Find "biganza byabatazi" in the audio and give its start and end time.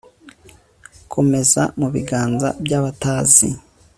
1.93-3.49